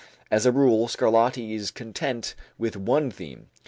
As 0.31 0.47
a 0.47 0.51
rule, 0.51 0.87
Scarlatti 0.87 1.53
is 1.53 1.69
content 1.69 2.33
with 2.57 2.75
one 2.75 3.11
theme. 3.11 3.49